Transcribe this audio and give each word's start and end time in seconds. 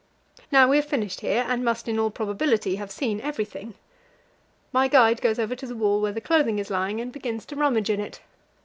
Now 0.51 0.67
we 0.67 0.77
have 0.77 0.85
finished 0.87 1.21
here, 1.21 1.45
and 1.47 1.63
must 1.63 1.87
in 1.87 1.99
all 1.99 2.09
probability 2.09 2.77
have 2.77 2.89
seen 2.89 3.21
everything. 3.21 3.75
My 4.73 4.87
guide 4.87 5.21
goes 5.21 5.37
over 5.37 5.55
to 5.55 5.67
the 5.67 5.75
wall 5.75 6.01
where 6.01 6.11
the 6.11 6.19
clothing 6.19 6.57
is 6.57 6.71
lying 6.71 6.99
and 6.99 7.11
begins 7.11 7.45
to 7.45 7.55
rummage 7.55 7.91
in 7.91 7.99
it. 7.99 8.19